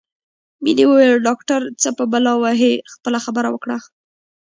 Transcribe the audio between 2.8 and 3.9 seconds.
خپله خبره وکړه